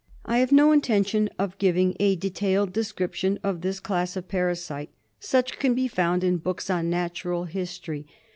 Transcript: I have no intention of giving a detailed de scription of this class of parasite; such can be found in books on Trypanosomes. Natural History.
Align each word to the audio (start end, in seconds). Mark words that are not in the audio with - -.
I 0.25 0.39
have 0.39 0.51
no 0.51 0.71
intention 0.71 1.29
of 1.37 1.59
giving 1.59 1.95
a 1.99 2.15
detailed 2.15 2.73
de 2.73 2.83
scription 2.83 3.37
of 3.43 3.61
this 3.61 3.79
class 3.79 4.15
of 4.15 4.27
parasite; 4.27 4.89
such 5.19 5.59
can 5.59 5.75
be 5.75 5.87
found 5.87 6.23
in 6.23 6.37
books 6.37 6.71
on 6.71 6.85
Trypanosomes. 6.85 6.89
Natural 6.89 7.43
History. 7.43 8.07